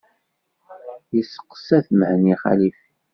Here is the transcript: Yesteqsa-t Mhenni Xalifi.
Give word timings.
Yesteqsa-t 1.15 1.87
Mhenni 1.97 2.35
Xalifi. 2.41 2.87